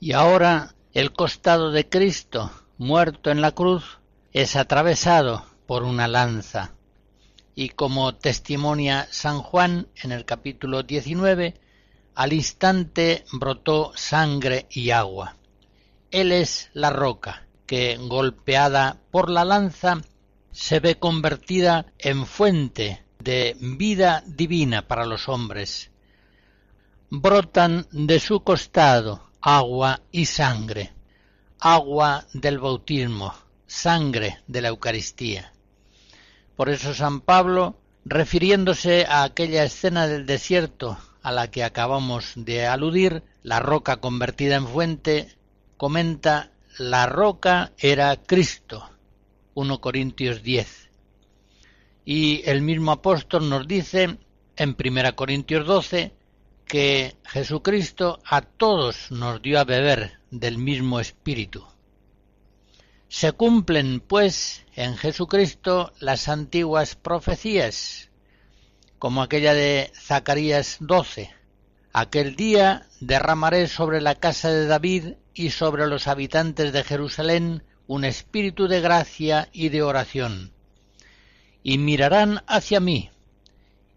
[0.00, 3.98] Y ahora el costado de Cristo, muerto en la cruz,
[4.32, 6.75] es atravesado por una lanza.
[7.58, 11.54] Y como testimonia San Juan en el capítulo 19,
[12.14, 15.36] al instante brotó sangre y agua.
[16.10, 20.02] Él es la roca que, golpeada por la lanza,
[20.52, 25.90] se ve convertida en fuente de vida divina para los hombres.
[27.08, 30.92] Brotan de su costado agua y sangre,
[31.58, 33.32] agua del bautismo,
[33.66, 35.54] sangre de la Eucaristía.
[36.56, 42.66] Por eso San Pablo, refiriéndose a aquella escena del desierto a la que acabamos de
[42.66, 45.36] aludir, la roca convertida en fuente,
[45.76, 48.88] comenta la roca era Cristo.
[49.54, 50.90] 1 Corintios 10.
[52.04, 54.18] Y el mismo apóstol nos dice
[54.56, 56.12] en 1 Corintios 12
[56.64, 61.66] que Jesucristo a todos nos dio a beber del mismo espíritu.
[63.08, 68.10] Se cumplen, pues, en Jesucristo las antiguas profecías,
[68.98, 71.32] como aquella de Zacarías 12.
[71.92, 78.04] Aquel día derramaré sobre la casa de David y sobre los habitantes de Jerusalén un
[78.04, 80.52] espíritu de gracia y de oración.
[81.62, 83.10] Y mirarán hacia mí,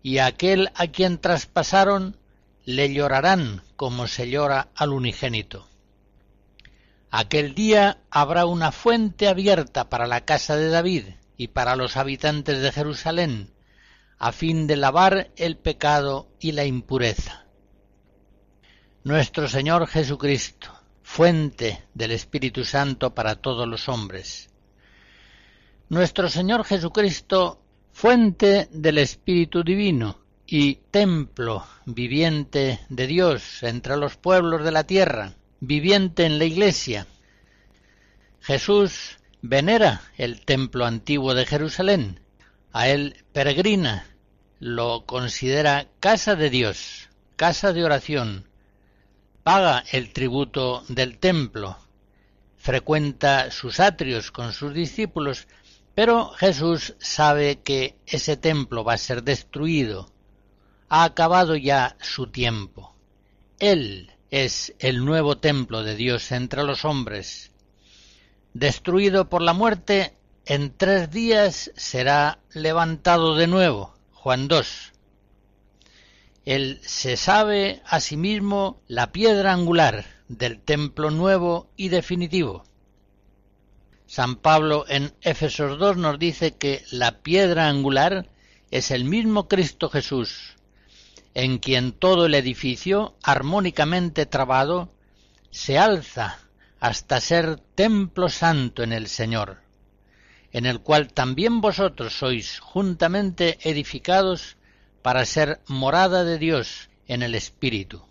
[0.03, 2.15] y aquel a quien traspasaron
[2.63, 5.67] le llorarán como se llora al unigénito.
[7.11, 11.05] Aquel día habrá una fuente abierta para la casa de David
[11.37, 13.51] y para los habitantes de Jerusalén,
[14.19, 17.45] a fin de lavar el pecado y la impureza.
[19.03, 24.51] Nuestro Señor Jesucristo, fuente del Espíritu Santo para todos los hombres.
[25.87, 27.59] Nuestro Señor Jesucristo,
[27.91, 35.38] fuente del Espíritu Divino y templo viviente de Dios entre los pueblos de la tierra
[35.59, 37.07] viviente en la iglesia.
[38.41, 42.21] Jesús venera el templo antiguo de Jerusalén,
[42.71, 44.05] a él peregrina,
[44.59, 48.47] lo considera casa de Dios, casa de oración,
[49.43, 51.77] paga el tributo del templo,
[52.57, 55.47] frecuenta sus atrios con sus discípulos,
[55.95, 60.11] pero Jesús sabe que ese templo va a ser destruido,
[60.87, 62.95] ha acabado ya su tiempo.
[63.59, 67.51] Él es el nuevo templo de Dios entre los hombres.
[68.53, 70.13] Destruido por la muerte,
[70.45, 73.95] en tres días será levantado de nuevo.
[74.13, 74.93] Juan 2.
[76.45, 82.63] Él se sabe a sí mismo la piedra angular del templo nuevo y definitivo.
[84.07, 88.29] San Pablo en Éfesos 2 nos dice que la piedra angular
[88.71, 90.55] es el mismo Cristo Jesús,
[91.41, 94.91] en quien todo el edificio, armónicamente trabado,
[95.51, 96.37] se alza
[96.81, 99.61] hasta ser templo santo en el Señor,
[100.51, 104.57] en el cual también vosotros sois juntamente edificados
[105.01, 108.03] para ser morada de Dios en el Espíritu.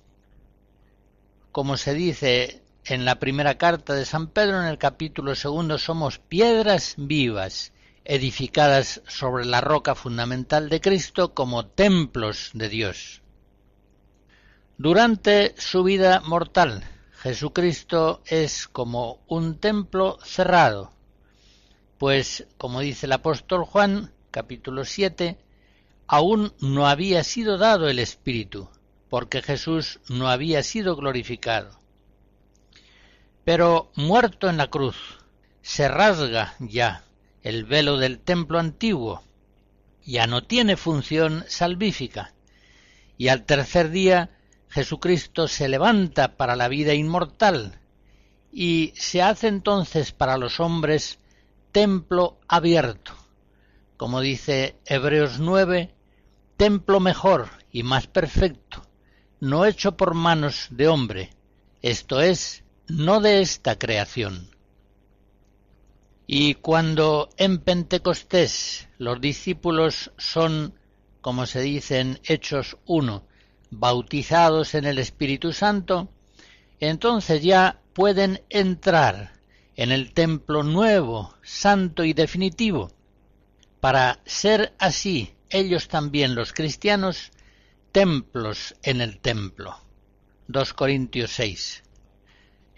[1.52, 6.18] Como se dice en la primera carta de San Pedro en el capítulo segundo, somos
[6.18, 7.72] piedras vivas,
[8.08, 13.20] edificadas sobre la roca fundamental de Cristo como templos de Dios.
[14.78, 16.82] Durante su vida mortal,
[17.20, 20.90] Jesucristo es como un templo cerrado,
[21.98, 25.36] pues, como dice el apóstol Juan, capítulo 7,
[26.06, 28.70] aún no había sido dado el Espíritu,
[29.10, 31.78] porque Jesús no había sido glorificado.
[33.44, 34.96] Pero muerto en la cruz,
[35.60, 37.04] se rasga ya
[37.42, 39.22] el velo del templo antiguo.
[40.04, 42.34] Ya no tiene función salvífica,
[43.16, 44.30] y al tercer día
[44.68, 47.78] Jesucristo se levanta para la vida inmortal,
[48.52, 51.18] y se hace entonces para los hombres
[51.72, 53.12] templo abierto,
[53.96, 55.94] como dice Hebreos 9,
[56.56, 58.82] templo mejor y más perfecto,
[59.40, 61.30] no hecho por manos de hombre,
[61.82, 64.50] esto es, no de esta creación.
[66.30, 70.74] Y cuando en Pentecostés los discípulos son,
[71.22, 73.26] como se dice en Hechos 1,
[73.70, 76.10] bautizados en el Espíritu Santo,
[76.80, 79.40] entonces ya pueden entrar
[79.74, 82.92] en el templo nuevo, santo y definitivo,
[83.80, 87.32] para ser así ellos también los cristianos
[87.90, 89.78] templos en el templo.
[90.48, 91.84] 2 Corintios 6.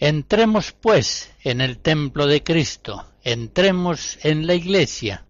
[0.03, 5.27] Entremos pues en el templo de Cristo, entremos en la iglesia.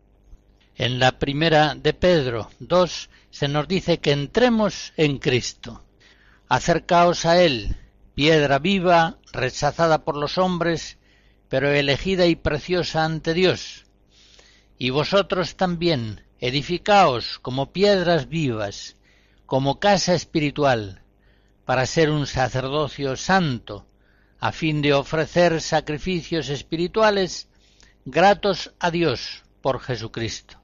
[0.77, 5.83] En la primera de Pedro 2 se nos dice que entremos en Cristo.
[6.49, 7.79] Acercaos a Él,
[8.15, 10.99] piedra viva, rechazada por los hombres,
[11.49, 13.87] pero elegida y preciosa ante Dios.
[14.79, 18.95] Y vosotros también, edificaos como piedras vivas,
[19.47, 21.03] como casa espiritual,
[21.65, 23.90] para ser un sacerdocio santo,
[24.41, 27.49] a fin de ofrecer sacrificios espirituales
[28.05, 30.59] gratos a Dios por Jesucristo.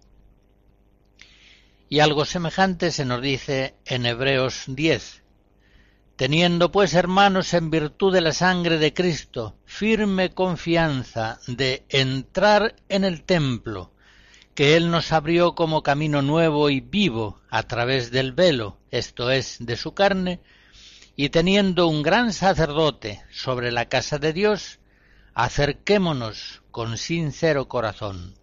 [1.89, 5.23] Y algo semejante se nos dice en Hebreos 10.
[6.17, 13.05] Teniendo pues, hermanos, en virtud de la sangre de Cristo, firme confianza de entrar en
[13.05, 13.93] el templo,
[14.55, 19.59] que Él nos abrió como camino nuevo y vivo a través del velo, esto es,
[19.61, 20.41] de su carne,
[21.17, 24.79] y teniendo un gran sacerdote sobre la casa de Dios,
[25.35, 28.35] acerquémonos con sincero corazón.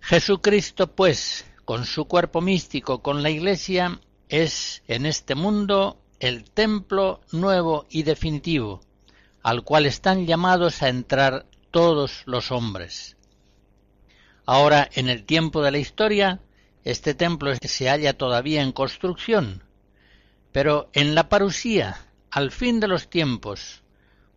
[0.00, 7.22] Jesucristo, pues, con su cuerpo místico, con la Iglesia, es en este mundo el templo
[7.32, 8.82] nuevo y definitivo,
[9.42, 13.16] al cual están llamados a entrar todos los hombres.
[14.44, 16.40] Ahora, en el tiempo de la historia,
[16.84, 19.62] este templo se halla todavía en construcción,
[20.52, 23.82] pero en la parusía, al fin de los tiempos,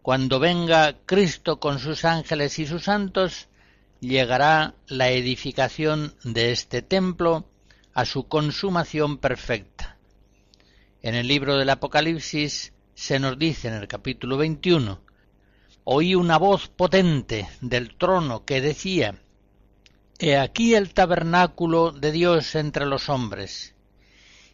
[0.02, 3.48] cuando venga Cristo con sus ángeles y sus santos,
[4.00, 7.48] llegará la edificación de este templo
[7.94, 9.98] a su consumación perfecta.
[11.02, 15.00] En el libro del Apocalipsis se nos dice en el capítulo 21,
[15.86, 19.16] oí una voz potente del trono que decía,
[20.20, 23.73] He aquí el tabernáculo de Dios entre los hombres,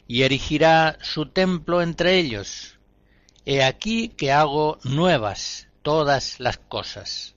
[0.10, 2.80] y erigirá su templo entre ellos,
[3.46, 7.36] He aquí que hago nuevas todas las cosas.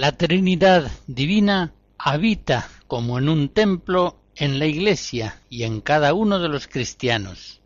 [0.00, 6.38] La Trinidad Divina habita como en un templo en la Iglesia y en cada uno
[6.38, 7.60] de los cristianos.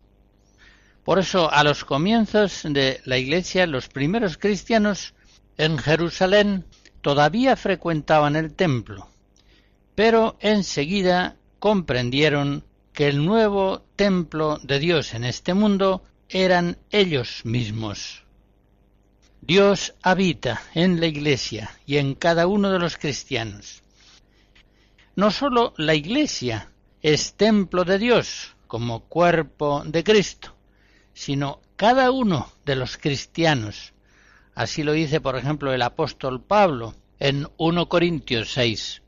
[1.05, 5.13] Por eso, a los comienzos de la Iglesia, los primeros cristianos
[5.55, 6.65] en Jerusalén
[6.99, 9.07] todavía frecuentaban el templo,
[9.95, 18.24] pero enseguida comprendieron que el nuevo templo de Dios en este mundo eran ellos mismos.
[19.47, 23.83] Dios habita en la Iglesia y en cada uno de los cristianos.
[25.15, 26.71] No sólo la Iglesia
[27.03, 30.55] es templo de Dios como cuerpo de Cristo,
[31.13, 33.93] sino cada uno de los cristianos.
[34.55, 39.03] Así lo dice, por ejemplo, el apóstol Pablo en 1 Corintios 6.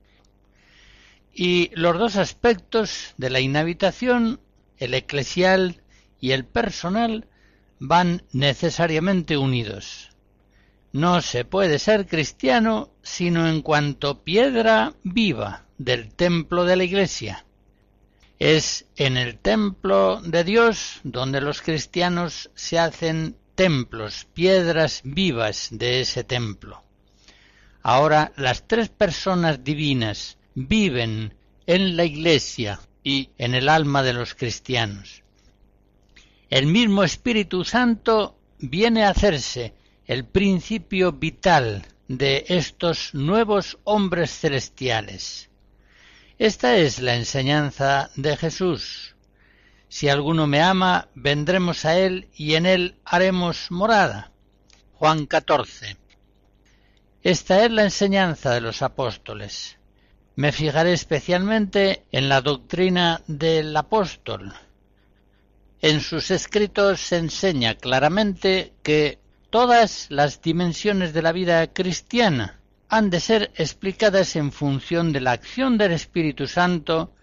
[1.33, 4.39] Y los dos aspectos de la inhabitación,
[4.77, 5.81] el eclesial
[6.21, 7.27] y el personal,
[7.79, 10.11] van necesariamente unidos.
[10.97, 17.45] No se puede ser cristiano sino en cuanto piedra viva del templo de la Iglesia.
[18.39, 26.01] Es en el templo de Dios donde los cristianos se hacen templos, piedras vivas de
[26.01, 26.81] ese templo.
[27.83, 31.35] Ahora las tres personas divinas viven
[31.67, 35.21] en la Iglesia y en el alma de los cristianos.
[36.49, 39.75] El mismo Espíritu Santo viene a hacerse
[40.07, 45.49] el principio vital de estos nuevos hombres celestiales.
[46.39, 49.15] Esta es la enseñanza de Jesús.
[49.89, 54.31] Si alguno me ama, vendremos a él y en él haremos morada.
[54.93, 55.97] Juan 14.
[57.21, 59.77] Esta es la enseñanza de los apóstoles.
[60.35, 64.53] Me fijaré especialmente en la doctrina del apóstol.
[65.81, 69.19] En sus escritos se enseña claramente que
[69.49, 75.31] Todas las dimensiones de la vida cristiana han de ser explicadas en función de la
[75.31, 77.13] acción del Espíritu Santo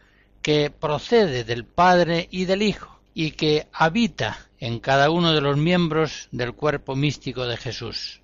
[0.41, 5.59] que procede del Padre y del Hijo y que habita en cada uno de los
[5.59, 8.23] miembros del cuerpo místico de Jesús.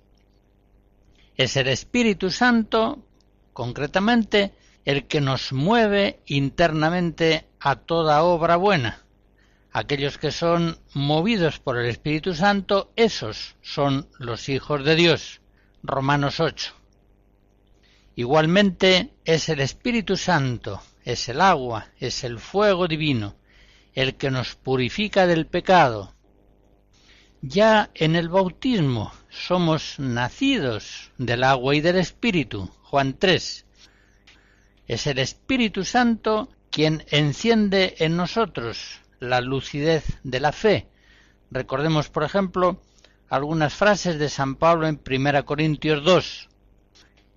[1.35, 3.05] Es el Espíritu Santo,
[3.53, 9.03] concretamente, el que nos mueve internamente a toda obra buena,
[9.71, 15.41] aquellos que son movidos por el Espíritu Santo, esos son los hijos de Dios.
[15.83, 16.73] Romanos 8.
[18.15, 23.35] Igualmente es el Espíritu Santo, es el agua, es el fuego divino,
[23.93, 26.13] el que nos purifica del pecado.
[27.41, 32.69] Ya en el bautismo somos nacidos del agua y del Espíritu.
[32.83, 33.65] Juan 3.
[34.87, 40.87] Es el Espíritu Santo quien enciende en nosotros la lucidez de la fe.
[41.51, 42.81] Recordemos, por ejemplo,
[43.29, 46.49] algunas frases de San Pablo en 1 Corintios 2.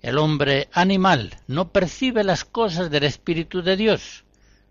[0.02, 4.24] El hombre animal no percibe las cosas del Espíritu de Dios,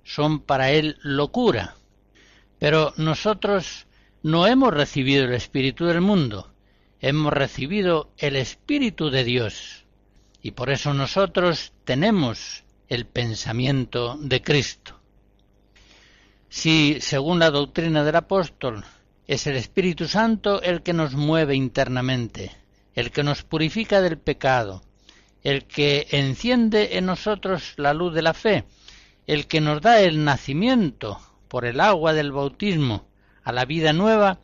[0.03, 1.75] son para él locura.
[2.59, 3.87] Pero nosotros
[4.21, 6.53] no hemos recibido el Espíritu del mundo,
[6.99, 9.85] hemos recibido el Espíritu de Dios,
[10.41, 15.02] y por eso nosotros tenemos el pensamiento de Cristo.
[16.55, 18.85] Si, según la doctrina del apóstol,
[19.25, 22.51] es el Espíritu Santo el que nos mueve internamente,
[22.93, 24.83] el que nos purifica del pecado,
[25.41, 28.65] el que enciende en nosotros la luz de la fe,
[29.25, 33.07] el que nos da el nacimiento por el agua del bautismo
[33.43, 34.37] a la vida nueva,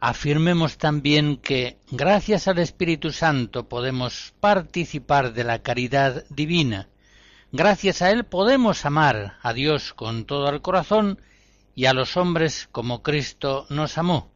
[0.00, 6.88] afirmemos también que gracias al Espíritu Santo podemos participar de la caridad divina,
[7.52, 11.20] Gracias a él podemos amar a Dios con todo el corazón
[11.76, 14.32] y a los hombres como Cristo nos amó.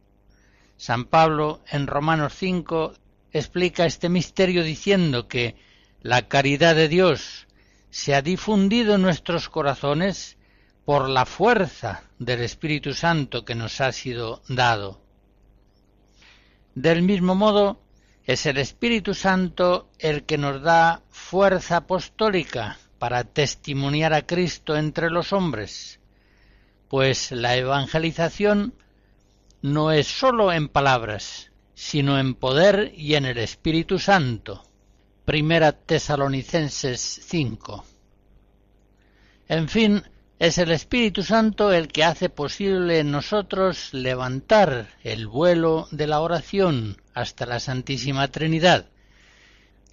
[0.77, 2.95] San Pablo en Romanos 5
[3.33, 5.57] explica este misterio diciendo que
[6.03, 7.49] la caridad de Dios
[7.91, 10.39] se ha difundido en nuestros corazones
[10.85, 15.03] por la fuerza del Espíritu Santo que nos ha sido dado.
[16.77, 17.83] Del mismo modo,
[18.25, 25.09] es el Espíritu Santo el que nos da fuerza apostólica para testimoniar a Cristo entre
[25.09, 26.01] los hombres,
[26.87, 28.75] pues la evangelización
[29.63, 34.63] no es sólo en palabras, sino en poder y en el Espíritu Santo.
[35.25, 37.87] Primera Tesalonicenses 5.
[39.49, 40.03] En fin,
[40.39, 46.21] es el Espíritu Santo el que hace posible en nosotros levantar el vuelo de la
[46.21, 48.91] oración hasta la Santísima Trinidad,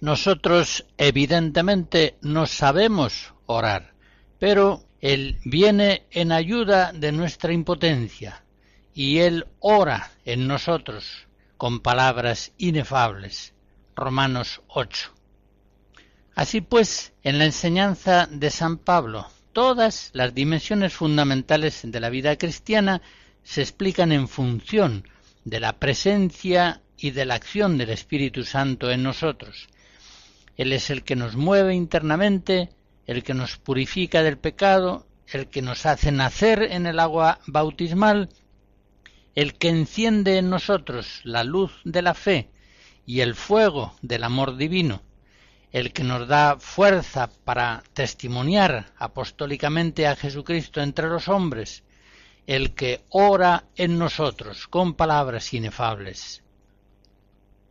[0.00, 3.94] nosotros evidentemente no sabemos orar,
[4.38, 8.44] pero Él viene en ayuda de nuestra impotencia
[8.94, 11.26] y Él ora en nosotros
[11.56, 13.54] con palabras inefables.
[13.96, 15.12] Romanos 8.
[16.36, 22.36] Así pues, en la enseñanza de San Pablo, todas las dimensiones fundamentales de la vida
[22.36, 23.02] cristiana
[23.42, 25.08] se explican en función
[25.44, 29.68] de la presencia y de la acción del Espíritu Santo en nosotros.
[30.58, 32.68] Él es el que nos mueve internamente,
[33.06, 38.28] el que nos purifica del pecado, el que nos hace nacer en el agua bautismal,
[39.34, 42.50] el que enciende en nosotros la luz de la fe
[43.06, 45.00] y el fuego del amor divino
[45.72, 51.84] el que nos da fuerza para testimoniar apostólicamente a Jesucristo entre los hombres,
[52.46, 56.42] el que ora en nosotros con palabras inefables.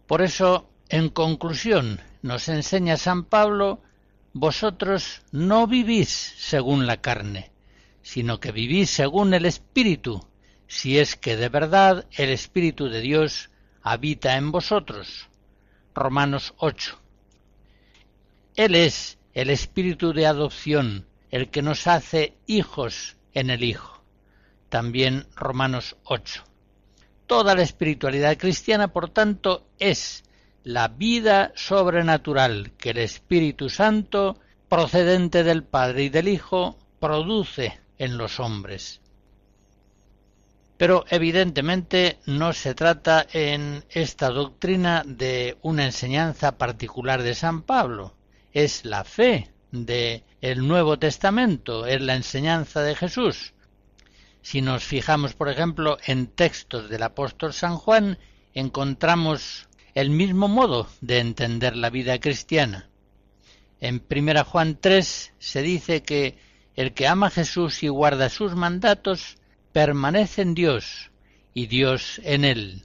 [0.06, 3.82] Por eso, en conclusión, nos enseña San Pablo,
[4.34, 7.52] vosotros no vivís según la carne,
[8.02, 10.26] sino que vivís según el Espíritu,
[10.68, 13.50] si es que de verdad el Espíritu de Dios
[13.82, 15.30] habita en vosotros.
[15.96, 17.00] Romanos 8.
[18.56, 24.04] Él es el espíritu de adopción, el que nos hace hijos en el Hijo.
[24.70, 26.44] También Romanos 8.
[27.28, 30.24] Toda la espiritualidad cristiana, por tanto, es
[30.68, 34.38] la vida sobrenatural que el Espíritu Santo,
[34.68, 39.00] procedente del Padre y del Hijo, produce en los hombres.
[40.76, 48.14] Pero evidentemente no se trata en esta doctrina de una enseñanza particular de San Pablo,
[48.52, 53.54] es la fe de el Nuevo Testamento, es la enseñanza de Jesús.
[54.42, 58.18] Si nos fijamos, por ejemplo, en textos del apóstol San Juan,
[58.54, 59.67] encontramos
[59.98, 62.88] el mismo modo de entender la vida cristiana.
[63.80, 66.38] En 1 Juan 3 se dice que
[66.76, 69.38] el que ama a Jesús y guarda sus mandatos
[69.72, 71.10] permanece en Dios
[71.56, 72.84] y Dios en él.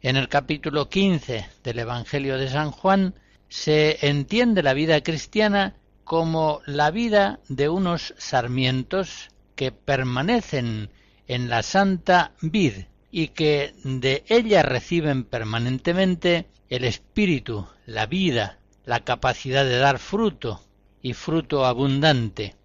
[0.00, 3.16] En el capítulo 15 del Evangelio de San Juan
[3.48, 10.88] se entiende la vida cristiana como la vida de unos sarmientos que permanecen
[11.26, 12.74] en la santa vid
[13.12, 20.60] y que de ella reciben permanentemente el espíritu, la vida, la capacidad de dar fruto
[21.02, 22.56] y fruto abundante.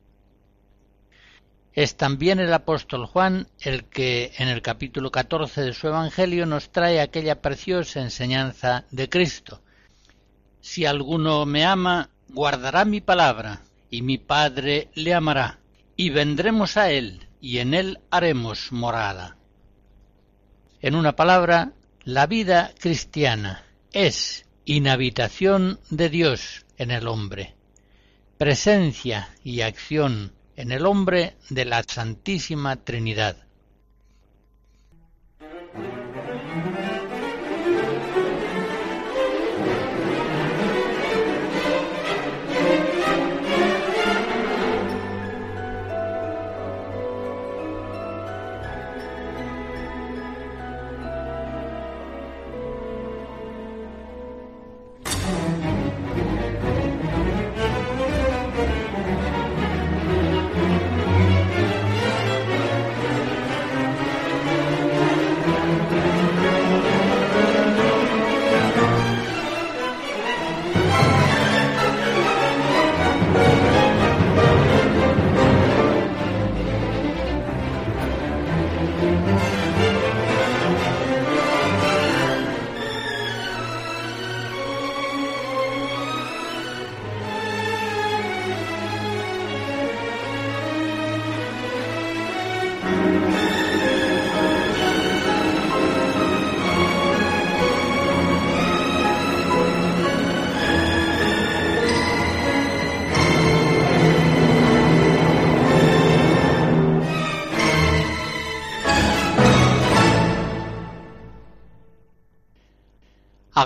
[1.74, 6.72] Es también el apóstol Juan el que en el capítulo 14 de su Evangelio nos
[6.72, 9.62] trae aquella preciosa enseñanza de Cristo,
[10.62, 15.60] si alguno me ama, guardará mi palabra, y mi Padre le amará,
[15.96, 19.37] y vendremos a él, y en él haremos morada.
[20.80, 21.74] En una palabra,
[22.04, 27.56] la vida cristiana es inhabitación de Dios en el hombre,
[28.38, 33.47] presencia y acción en el hombre de la Santísima Trinidad.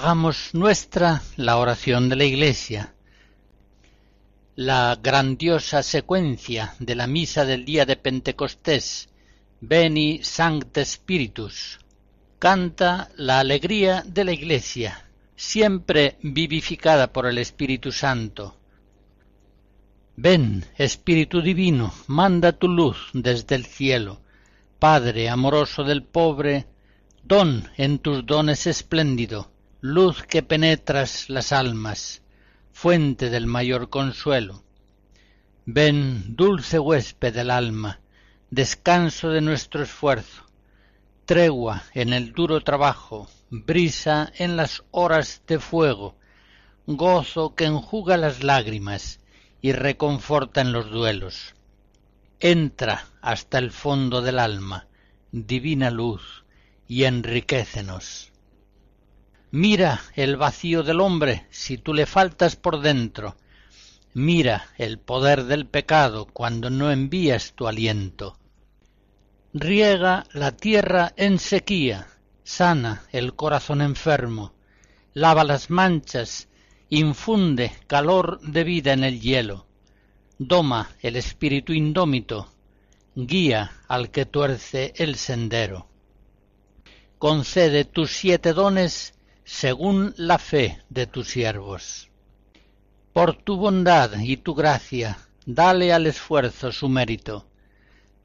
[0.01, 2.95] Hagamos nuestra la oración de la Iglesia,
[4.55, 9.09] la grandiosa secuencia de la misa del día de Pentecostés,
[9.59, 11.79] Veni Sancte Spiritus,
[12.39, 18.57] canta la alegría de la Iglesia, siempre vivificada por el Espíritu Santo.
[20.15, 24.19] Ven, Espíritu Divino, manda tu luz desde el cielo,
[24.79, 26.65] Padre amoroso del pobre,
[27.21, 29.50] don en tus dones espléndido,
[29.83, 32.21] luz que penetras las almas,
[32.71, 34.63] fuente del mayor consuelo.
[35.65, 37.99] Ven, dulce huésped del alma,
[38.51, 40.45] descanso de nuestro esfuerzo,
[41.25, 46.15] tregua en el duro trabajo, brisa en las horas de fuego,
[46.85, 49.19] gozo que enjuga las lágrimas
[49.61, 51.55] y reconforta en los duelos.
[52.39, 54.85] Entra hasta el fondo del alma,
[55.31, 56.45] divina luz,
[56.87, 58.30] y enriquecenos.
[59.53, 63.35] Mira el vacío del hombre si tú le faltas por dentro.
[64.13, 68.37] Mira el poder del pecado cuando no envías tu aliento.
[69.53, 72.07] Riega la tierra en sequía,
[72.45, 74.53] sana el corazón enfermo,
[75.13, 76.47] lava las manchas,
[76.87, 79.65] infunde calor de vida en el hielo,
[80.37, 82.47] doma el espíritu indómito,
[83.15, 85.87] guía al que tuerce el sendero.
[87.17, 89.13] Concede tus siete dones
[89.51, 92.09] según la fe de tus siervos.
[93.11, 97.45] Por tu bondad y tu gracia, dale al esfuerzo su mérito.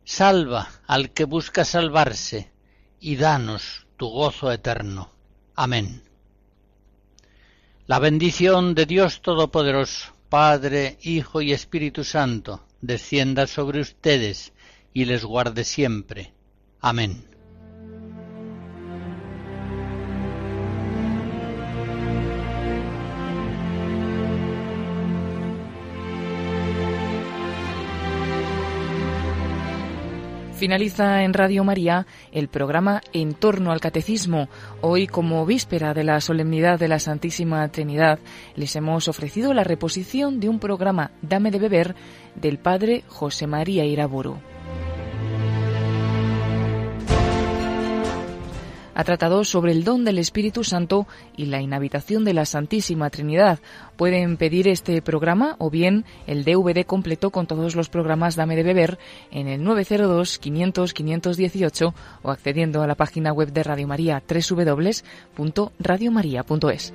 [0.04, 2.52] Salva al que busca salvarse,
[3.00, 5.10] y danos tu gozo eterno.
[5.56, 6.04] Amén.
[7.86, 14.52] La bendición de Dios Todopoderoso, Padre, Hijo y Espíritu Santo, descienda sobre ustedes
[14.94, 16.32] y les guarde siempre.
[16.80, 17.36] Amén.
[30.57, 34.48] Finaliza en Radio María el programa En torno al Catecismo.
[34.80, 38.18] Hoy, como víspera de la solemnidad de la Santísima Trinidad,
[38.54, 41.94] les hemos ofrecido la reposición de un programa Dame de beber
[42.36, 44.38] del Padre José María Iraburu.
[48.97, 53.59] Ha tratado sobre el don del Espíritu Santo y la inhabitación de la Santísima Trinidad.
[53.97, 58.62] Pueden pedir este programa o bien el DVD completo con todos los programas Dame de
[58.62, 58.99] Beber
[59.30, 66.94] en el 902 500 518 o accediendo a la página web de Radio María www.radiomaria.es.